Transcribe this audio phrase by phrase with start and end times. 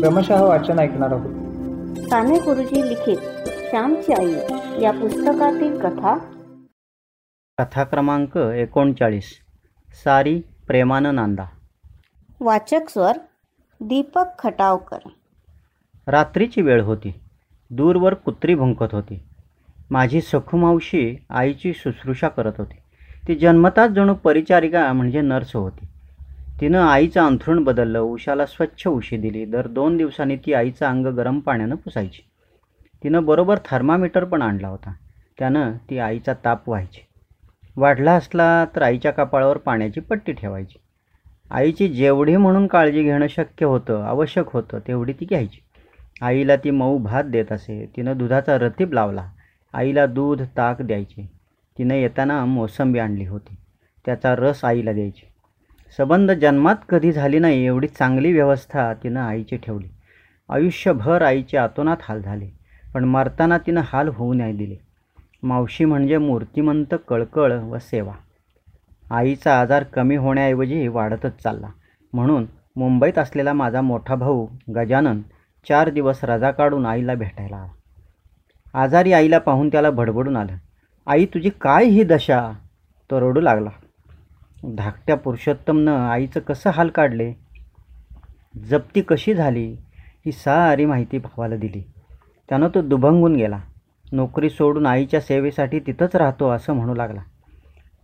[0.00, 1.30] क्रमशः वाचन ऐकणार आहोत.
[2.08, 3.16] साने गुरुजी लिखित
[3.48, 4.34] श्यामची आई
[4.82, 6.18] या पुस्तकातील कथा.
[7.58, 9.38] कथा क्रमांक एकोणचाळीस.
[10.04, 11.44] सारी प्रेमानं नांदा
[12.40, 13.12] वाचक स्वर
[13.80, 14.98] दीपक खटावकर.
[16.06, 17.20] रात्रीची वेळ होती.
[17.70, 19.22] दूरवर कुत्री भुंकत होती.
[19.90, 22.76] माझी सखूमावशी आईची शुश्रूषा करत होती.
[23.28, 25.86] ती जन्मताच जणू परिचारिका म्हणजे नर्स होती.
[26.60, 29.44] तिनं आईचं अंथरूण बदललं उशाला स्वच्छ उशी दिली.
[29.44, 32.22] दर दोन दिवसांनी ती आईचं अंग गरम पाण्यानं पुसायची.
[33.04, 34.92] तिनं बरोबर थर्मामीटर पण आणला होता.
[35.38, 37.00] त्यानं ती आईचा ताप व्हायची.
[37.76, 40.78] वाढला असला तर आईच्या कपाळावर पाण्याची पट्टी ठेवायची.
[41.50, 45.60] आईची जेवढी म्हणून काळजी घेणं शक्य होतं आवश्यक होतं तेवढी ती घ्यायची.
[46.22, 47.92] आईला ती मऊ भात देत असे.
[47.96, 49.30] तिनं दुधाचा रतीब लावला.
[49.74, 51.26] आईला दूध ताक द्यायची.
[51.78, 53.54] तिनं येताना मोसंबी आणली होती.
[54.04, 55.29] त्याचा रस आईला द्यायची.
[55.96, 59.88] संबंध जन्मात कधी झाली नाही एवढी चांगली व्यवस्था तिनं आईची ठेवली.
[60.48, 62.48] आयुष्यभर आईचे आतोनात हाल झाले
[62.94, 64.76] पण मरताना तिनं हाल होऊ नाही दिले.
[65.42, 68.12] मावशी म्हणजे मूर्तिमंत कळकळ व सेवा.
[69.10, 71.68] आईचा आजार कमी होण्याऐवजी वाढतच चालला.
[72.12, 72.46] म्हणून
[72.76, 74.46] मुंबईत असलेला माझा मोठा भाऊ
[74.76, 75.20] गजानन
[75.68, 77.68] चार दिवस रजा काढून आईला भेटायला आला.
[78.74, 80.56] आजारी आईला पाहून त्याला भडबडून आलं.
[81.06, 82.52] आई तुझी काय ही दशा?
[83.10, 83.70] तो रडू लागला.
[84.64, 87.32] धाकट्या पुरुषोत्तमनं आईचं कसं हाल काढले?
[88.70, 89.76] जप्ती कशी झाली?
[90.26, 91.84] ही सारी माहिती भावाला दिली.
[92.48, 93.60] त्यानं तो दुभंगून गेला.
[94.12, 97.20] नोकरी सोडून आईच्या सेवेसाठी तिथंच राहतो असं म्हणू लागला.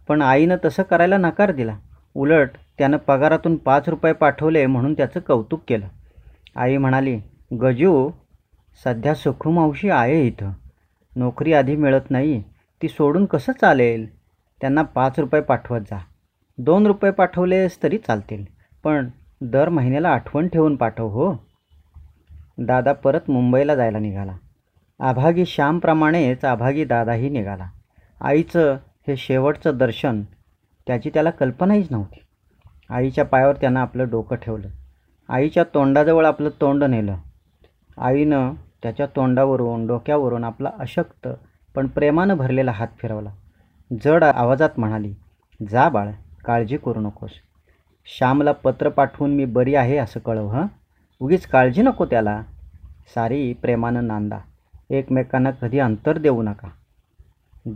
[0.08, 1.78] पण आईनं तसं करायला नकार दिला.
[2.14, 5.86] उलट त्यानं पगारातून पाच रुपये पाठवले म्हणून त्याचं कौतुक केलं.
[6.56, 7.20] आई म्हणाली
[7.60, 8.10] गजू
[8.84, 10.52] सध्या सुखुमावशी आहे इथं.
[11.16, 12.42] नोकरी आधी मिळत नाही.
[12.82, 14.14] ती सोडून कसं चालेल?
[14.60, 15.98] त्यांना पाच रुपये पाठवत जा.
[16.58, 18.44] दोन रुपये पाठवलेस तरी चालतील.
[18.84, 19.08] पण
[19.40, 21.34] दर महिन्याला आठवण ठेवून पाठव हो.
[22.58, 24.32] दादा परत मुंबईला जायला निघाला.
[25.00, 27.66] आभागी श्यामप्रमाणेच आभागी दादाही निघाला.
[28.20, 28.76] आईचं
[29.08, 30.22] हे शेवटचं दर्शन
[30.86, 32.20] त्याची त्याला कल्पनाहीच नव्हती.
[32.90, 34.68] आईच्या पायावर त्यानं आपलं डोकं ठेवलं.
[35.28, 37.16] आईच्या तोंडाजवळ आपलं तोंड नेलं.
[37.98, 38.52] आईनं
[38.82, 41.28] त्याच्या तोंडावरून डोक्यावरून आपला अशक्त
[41.74, 43.30] पण प्रेमानं भरलेला हात फिरवला.
[44.04, 45.14] जड आवाजात म्हणाली
[45.70, 46.10] जा बाळ
[46.46, 47.30] काळजी करू नकोस.
[48.06, 50.66] श्यामला पत्र पाठवून मी बरी आहे असं कळव हं?
[51.20, 52.42] उगीच काळजी नको त्याला.
[53.14, 54.38] सारी प्रेमानं नांदा.
[54.90, 56.68] एकमेकांना कधी अंतर देऊ नका.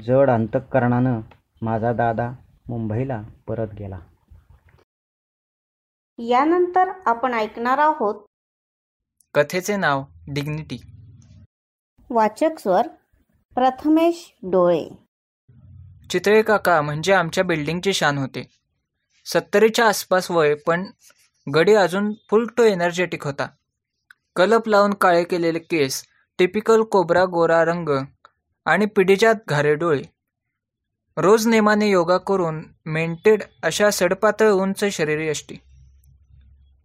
[0.02, 1.20] जड अंतःकरणानं
[1.62, 2.32] माझा दादा
[2.68, 3.98] मुंबईला परत गेला.
[6.18, 8.14] यानंतर आपण ऐकणार आहोत
[9.34, 10.82] कथेचे नाव डिग्निटी.
[12.10, 12.88] वाचक स्वर
[13.54, 14.88] प्रथमेश डोळे.
[16.10, 18.59] चितळे काका म्हणजे आमच्या बिल्डिंगची शान होते.
[19.24, 20.86] सत्तरीच्या आसपास वय पण
[21.54, 23.46] गडी अजून फुल टू एनर्जेटिक होता.
[24.36, 26.04] कलप लावून काळे केलेले केस
[26.38, 27.88] टिपिकल कोबरा गोरा रंग
[28.64, 30.02] आणि पिढीजात घारे डोळे.
[31.16, 35.56] रोज नेमाने योगा करून मेंटेड अशा सडपातळ उंच शरीरीयष्टी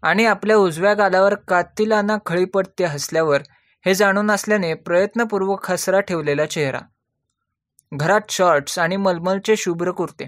[0.01, 3.41] आणि आपल्या उजव्या गालावर कातिलाना खळी पडते हसल्यावर
[3.85, 6.79] हे जाणून असल्याने प्रयत्नपूर्वक हसरा ठेवलेला चेहरा.
[7.93, 10.27] घरात शॉर्ट्स आणि मलमलचे शुभ्र कुर्ते.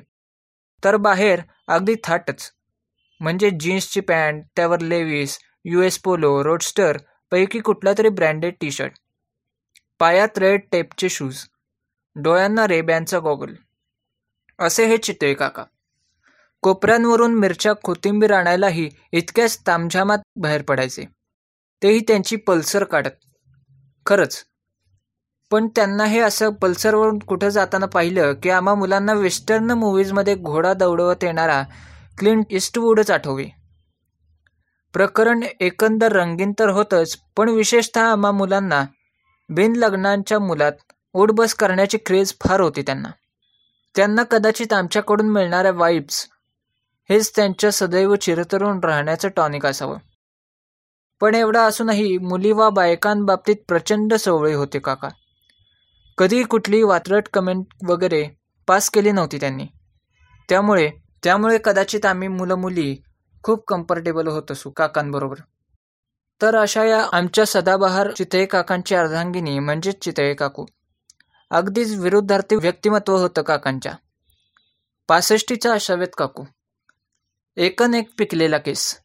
[0.84, 2.52] तर बाहेर अगदी थाटच.
[3.22, 6.98] म्हणजे जीन्सची पॅन्ट त्यावर Levi's U S Polo Roadster
[7.32, 8.94] पैकी कुठला तरी ब्रँडेड टी शर्ट
[10.00, 11.44] पायात रेड टेपचे शूज
[12.16, 13.54] डोळ्यांना रेब्यांचा गॉगल
[14.60, 15.64] असे हे चितळे काका.
[16.64, 21.06] कोपऱ्यांवरून मिरच्या कोथिंबीर आणायलाही इतक्याच तामझामात बाहेर पडायचे.
[21.82, 23.12] तेही त्यांची पल्सर काढत.
[24.06, 24.44] खरंच
[25.52, 31.24] पण त्यांना हे असं पल्सरवरून कुठं जाताना पाहिलं की आम्हा मुलांना वेस्टर्न मूव्हीजमध्ये घोडा दौडवत
[31.24, 31.64] येणारा
[32.18, 33.46] क्लिंट इस्टवूडच आठवे
[34.94, 38.86] प्रकरण एकंदर रंगीन तर होतंच पण विशेषतः आम्हा मुलांना
[39.50, 40.72] बिन लग्नांच्या मुलात
[41.14, 43.10] उठबस करण्याची क्रेज फार होती त्यांना.
[43.96, 46.28] त्यांना कदाचित आमच्याकडून मिळणाऱ्या वाईब्स
[47.10, 49.98] हेच त्यांच्या सदैव चिरतरून राहण्याचं टॉनिक असावं.
[51.22, 55.08] पण एवढं असूनही मुली वा बायकांबाबतीत प्रचंड सवळी होते काका.
[56.18, 58.28] कधी कुठली वात्रट कमेंट वगैरे
[58.68, 59.66] पास केली नव्हती त्यांनी.
[60.50, 60.92] त्यामुळे
[61.24, 62.98] त्यामुळे कदाचित आम्ही मुलं मुली
[63.44, 65.36] खूप कम्फर्टेबल होत असू काकांबरोबर.
[66.42, 70.66] तर अशा या आमच्या सदाबहार चितळे काकांची अर्धांगिनी म्हणजेच चितळे काकू.
[71.50, 73.94] अगदीच विरुद्धार्थी व्यक्तिमत्व होतं काकांच्या.
[75.08, 76.44] पासष्टीचा अशावेत काकू.
[77.58, 79.00] एकन एक पिकलेला केस.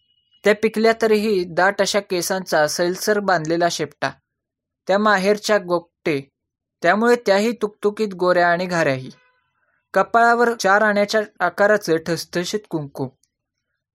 [0.45, 4.11] त्या पिकल्या तरीही दाट अशा केसांचा सैलसर बांधलेला शेपटा.
[4.87, 6.32] त्या माहेरच्या गोपटे
[6.83, 9.11] त्यामुळे त्याही तुकतुकीत गोऱ्या आणि घाऱ्याही.
[9.95, 13.09] कपाळावर चार आण्याच्या आकाराचं ठसठशीत कुंकू.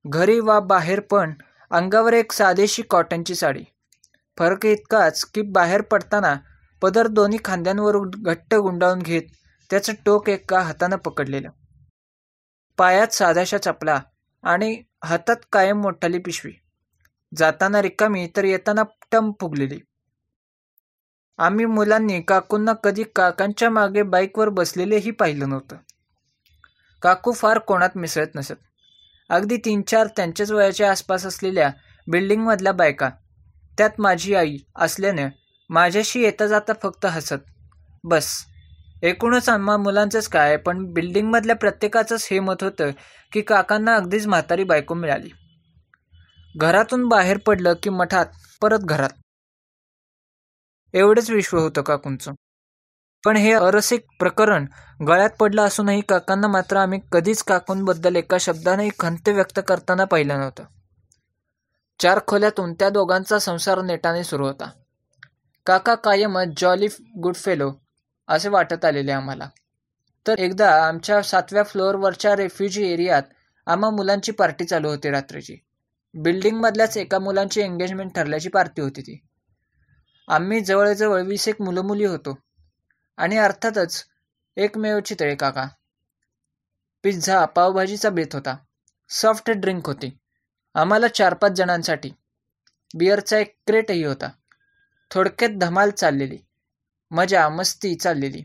[0.06, 1.34] घरी वा बाहेर पण
[1.72, 3.64] अंगावर एक साधेशी कॉटनची साडी.
[4.38, 6.36] फरक इतकाच की बाहेर पडताना
[6.82, 9.22] पदर दोन्ही खांद्यांवर घट्ट गुंडाळून घेत
[9.70, 11.50] त्याचं टोक एका हातानं पकडलेलं.
[12.78, 14.02] पायात साधाशा चपला
[14.44, 16.52] आणि हातात कायम मोठाली पिशवी.
[17.38, 19.80] जाताना रिकामी तर येताना टम फुगलेली.
[21.38, 25.76] आम्ही मुलांनी काकूंना कधी काकांच्या मागे बाईकवर बसलेलेही पाहिलं नव्हतं.
[27.02, 28.54] काकू फार कोणात मिसळत नसत.
[29.30, 31.72] अगदी तीन चार त्यांच्याच वयाच्या आसपास असलेल्या
[32.08, 33.10] बिल्डिंगमधल्या बायका
[33.78, 35.26] त्यात माझी आई असल्याने
[35.70, 37.44] माझ्याशी येता जाता फक्त हसत.
[38.04, 38.46] बस.
[39.04, 42.92] एकूणच आम्हा मुलांचंच काय पण बिल्डिंगमधल्या प्रत्येकाचंच हे मत होतं
[43.32, 45.30] की काकांना अगदीच म्हातारी बायको मिळाली.
[46.58, 48.26] घरातून बाहेर पडलं की मठात
[48.62, 49.10] परत घरात.
[50.94, 52.34] एवढंच विश्व होतं काकूंचं.
[53.26, 54.66] पण हे अरसिक प्रकरण
[55.08, 60.64] गळ्यात पडलं असूनही काकांना मात्र आम्ही कधीच काकूंबद्दल एका शब्दानेही खंत व्यक्त करताना पाहिलं नव्हतं.
[62.00, 64.70] चार खोल्यातून त्या दोघांचा संसार नेटाने सुरू होता.
[65.66, 66.88] काका कायमच जॉली
[67.22, 67.74] गुड फेलो
[68.28, 69.50] असे वाटत आलेले आम्हाला.
[70.28, 73.24] तर एकदा आमच्या सातव्या फ्लोअरवरच्या रेफ्युजी एरियात
[73.66, 75.56] आम्हा मुलांची पार्टी चालू होती रात्रीची.
[76.14, 79.24] बिल्डिंगमधल्याच एका मुलांची एंगेजमेंट ठरल्याची पार्टी होती ती.
[80.28, 82.38] आम्ही जवळजवळ वीस एक मुलं मुली होतो.
[83.18, 84.06] आणि अर्थातच
[84.58, 85.68] एकमेव चितळे काका.
[87.04, 88.58] पिझ्झा पावभाजीचा बेत होता.
[89.10, 90.18] सॉफ्ट ड्रिंक होती.
[90.76, 92.10] आम्हाला चार पाच जणांसाठी.
[92.96, 94.30] बिअरचा एक क्रेटही होता.
[95.12, 96.38] थोडक्यात धमाल चाललेली.
[97.12, 98.42] मजा मस्ती चाललेली.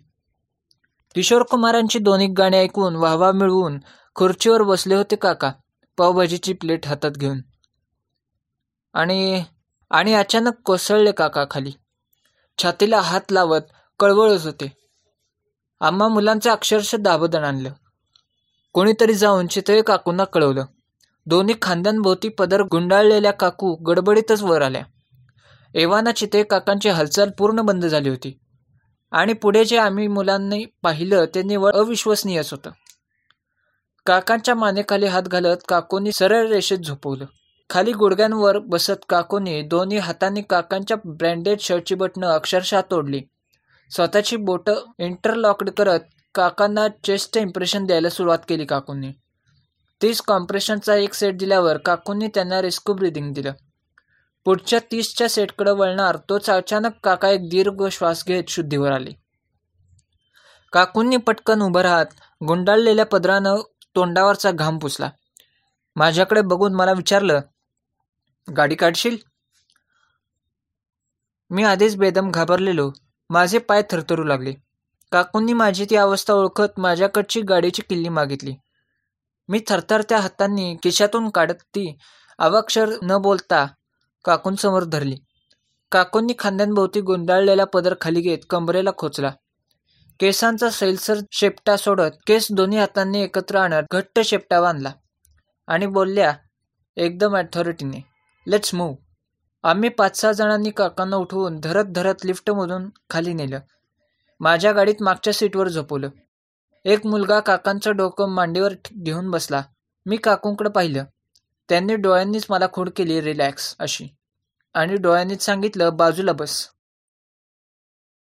[1.15, 3.79] किशोर कुमारांची दोन्ही गाणी ऐकून वाहवा मिळवून
[4.15, 5.53] खुर्चीवर बसले होते काका
[5.97, 7.41] पावभाजीची प्लेट हातात घेऊन.
[8.93, 9.45] आणि
[9.93, 11.73] आणि अचानक कोसळले काका खाली
[12.63, 13.61] छातीला हात लावत
[13.99, 14.73] कळवळत होते.
[15.81, 17.73] आम्हा मुलांचं अक्षरशः दाबोदण आणलं.
[18.73, 20.65] कोणीतरी जाऊन चितळे काकूंना कळवलं.
[21.27, 24.83] दोन्ही खांद्यांभोवती पदर गुंडाळलेल्या काकू गडबडीतच वर आल्या.
[25.75, 28.39] एव्हाना चितळे काकांची हालचाल पूर्ण बंद झाली होती.
[29.13, 32.71] आणि पुढे जे आम्ही मुलांनी पाहिलं ते निवळ अविश्वसनीयच होतं.
[34.07, 37.25] काकांच्या मानेखाली हात घालत काकूंनी सरळ रेषेत झोपवलं.
[37.73, 43.23] खाली गुडघ्यांवर बसत काकूंनी दोन्ही हातांनी काकांच्या ब्रँडेड शर्टची बटणं अक्षरशः तोडली.
[43.91, 46.01] स्वतःची बोटं इंटरलॉक्ड करत
[46.35, 49.13] काकांना चेस्टचं इम्प्रेशन द्यायला सुरुवात केली काकूंनी.
[50.03, 53.53] तीस कॉम्प्रेशनचा एक सेट दिल्यावर काकूंनी त्यांना रिस्क्यू ब्रिदिंग दिलं.
[54.45, 59.11] पुढच्या तीसच्या सेटकडे वळणार तोच अचानक काका एक दीर्घ श्वास घेत शुद्धीवर आले.
[60.73, 62.07] काकूंनी पटकन उभं राहत
[62.49, 63.57] गुंडाळलेल्या पदरानं
[63.95, 65.11] तोंडावरचा घाम पुसला.
[65.97, 67.41] माझ्याकडे बघून मला विचारलं
[68.49, 69.17] गाडी काढशील?
[71.51, 72.91] मी आधीच बेदम घाबरलेलो.
[73.31, 74.53] माझे पाय थरथरू लागले.
[75.13, 78.55] काकूंनी माझी ती अवस्था ओळखत माझ्याकडची गाडीची किल्ली मागितली.
[79.49, 81.99] मी थरथरत्या हातांनी खिशातून काढत ती
[82.39, 83.67] अवाक्षर न बोलता
[84.25, 85.17] काकूंसमोर धरली.
[85.93, 89.33] काकूंनी खांद्यांभोवती गुंडाळलेला पदर खाली घेत कंबरेला खोचला.
[90.21, 94.93] केसांचा सैलसर शेपटा सोडत केस दोन्ही हातांनी एकत्र आणत घट्ट शेपटा बांधला
[95.67, 96.33] आणि बोलल्या
[96.97, 98.12] एकदम अथॉरिटीने.
[98.47, 98.95] लेट्स मूव
[99.63, 103.61] आम्ही पाच सहा जणांनी काकांना उठवून धरत धरत लिफ्टमधून खाली नेलं.
[104.41, 106.09] माझ्या गाडीत मागच्या सीटवर झोपवलं.
[106.85, 109.63] एक मुलगा काकांचं डोकं मांडीवर घेऊन बसला.
[110.07, 111.05] मी काकूंकडे पाहिलं.
[111.69, 114.09] त्यांनी डोळ्यांनीच मला खूण केली रिलॅक्स अशी.
[114.75, 116.69] आणि डोळ्यांनीच सांगितलं बाजूला बस.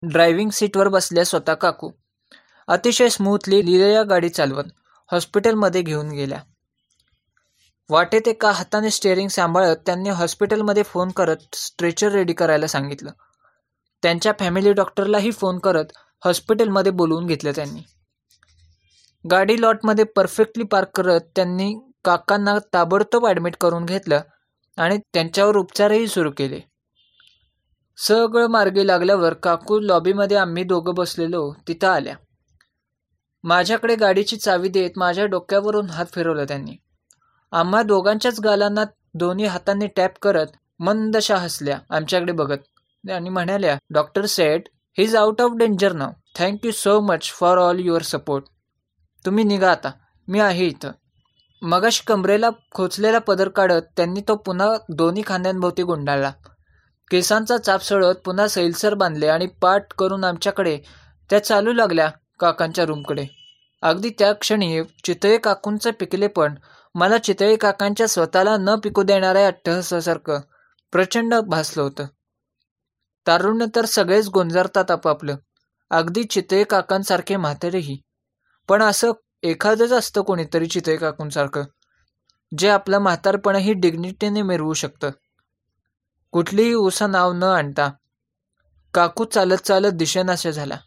[0.02, 1.90] ड्रायव्हिंग सीटवर बसल्या स्वतः काकू.
[2.68, 4.64] अतिशय स्मूथली लिहिलेल्या गाडी चालवत
[5.12, 6.40] हॉस्पिटलमध्ये घेऊन गेल्या.
[7.90, 13.10] वाटेत एका हाताने स्टेअरिंग सांभाळत त्यांनी हॉस्पिटलमध्ये फोन करत स्ट्रेचर रेडी करायला सांगितलं.
[14.02, 15.84] त्यांच्या फॅमिली डॉक्टरलाही फोन करत
[16.24, 17.80] हॉस्पिटलमध्ये बोलवून घेतलं त्यांनी.
[19.30, 24.20] गाडी लॉटमध्ये परफेक्टली पार्क करत त्यांनी काकांना ताबडतोब ॲडमिट करून घेतलं
[24.78, 26.60] आणि त्यांच्यावर उपचारही सुरू केले.
[27.96, 32.14] सगळं मार्गी लागल्यावर काकू लॉबीमध्ये आम्ही दोघं बसलेलो तिथं आल्या.
[33.44, 36.76] माझ्याकडे गाडीची चावी देत माझ्या डोक्यावरून हात फिरवला त्यांनी.
[37.52, 40.46] आम्हा दोघांच्याच गालांना दोन्ही हातांनी टॅप करत
[40.80, 41.78] मंदशा हसल्या.
[41.90, 47.30] आमच्याकडे बघत आणि म्हणाल्या doctor set he is out of danger now thank you so much
[47.30, 48.44] for all your support
[49.24, 49.90] तुम्ही निघा आता.
[50.28, 50.90] मी आहे इथं.
[51.62, 56.30] मगाश कमरेला खोचलेला पदर काढत त्यांनी तो पुन्हा दोन्ही खांद्यांभोवती गुंडाळला.
[57.10, 60.78] केसांचा चाप सळत पुन्हा सैलसर बांधले आणि पाठ करून आमच्याकडे
[61.30, 63.26] त्या चालू लागल्या काकांच्या रूमकडे.
[63.82, 66.54] अगदी त्या क्षणी चितळे काकूंचं पिकलेपण
[66.94, 70.40] मला चितळे काकांच्या स्वतःला न पिकू देणाऱ्या अट्टहसासारखं
[70.92, 72.06] प्रचंड भासलं होतं.
[73.26, 75.36] तारुण्य तर सगळेच गोंजारतात आपापलं.
[75.90, 78.00] अगदी चितळे काकांसारखे म्हातारेही.
[78.68, 81.62] पण असं एखादंच असतं कोणीतरी चितळे काकूंसारखं
[82.58, 85.10] जे आपलं म्हातारपणही डिग्निटीने मिरवू शकतं.
[86.32, 87.90] कुठलीही उसा नाव न आणता.
[88.94, 90.78] काकू चालत चालत दिशेनाशा झाला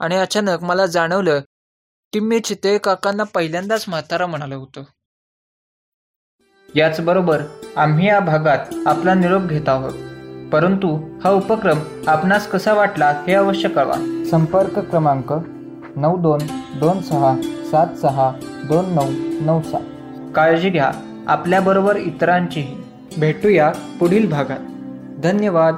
[0.00, 1.40] आणि अचानक मला जाणवलं
[2.12, 4.82] की मी चितळे काकांना पहिल्यांदाच म्हातारा म्हणालं होतं.
[6.76, 7.40] याचबरोबर
[7.76, 9.92] आम्ही या भागात आपला निरोप घेत आहोत.
[10.52, 14.24] परंतु हा उपक्रम आपणास कसा वाटला हे अवश्य कळवा.
[14.30, 15.34] संपर्क क्रमांक
[15.96, 16.38] नऊ दोन
[16.80, 17.36] दोन सहा
[17.70, 18.32] सात सहा
[18.68, 19.80] दोन नऊ नऊ सात.
[20.34, 20.92] काळजी घ्या.
[21.28, 22.76] आपल्याबरोबर इतरांचीही.
[23.18, 24.58] भेटूया पुढील भागात.
[25.22, 25.74] धन्यवाद.